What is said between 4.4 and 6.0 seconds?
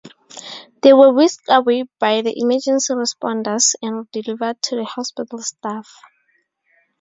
to the hospital staff.